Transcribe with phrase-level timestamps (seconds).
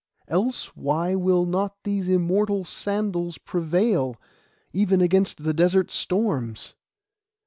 [0.27, 4.17] Else why will not these immortal sandals prevail,
[4.73, 6.73] even against the desert storms?